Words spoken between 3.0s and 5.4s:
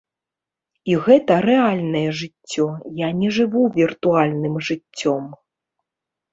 я не жыву віртуальным жыццём.